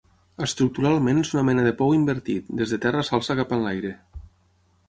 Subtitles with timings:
[0.45, 3.93] Estructuralment és una mena de pou invertit, des de terra s'alça cap enlaire.